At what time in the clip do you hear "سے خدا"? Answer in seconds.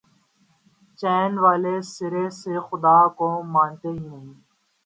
2.39-2.97